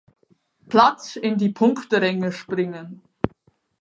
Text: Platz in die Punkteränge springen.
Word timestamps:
Platz 0.67 1.15
in 1.15 1.37
die 1.37 1.49
Punkteränge 1.49 2.31
springen. 2.31 3.03